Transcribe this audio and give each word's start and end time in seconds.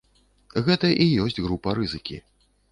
Гэта 0.67 0.87
і 1.05 1.07
ёсць 1.27 1.39
група 1.45 1.77
рызыкі. 1.83 2.21